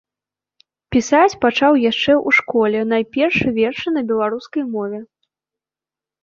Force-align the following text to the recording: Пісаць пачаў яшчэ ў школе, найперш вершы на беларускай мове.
Пісаць 0.93 1.39
пачаў 1.43 1.73
яшчэ 1.89 2.13
ў 2.13 2.29
школе, 2.37 2.79
найперш 2.95 3.37
вершы 3.59 3.87
на 3.99 4.05
беларускай 4.13 4.63
мове. 4.73 4.99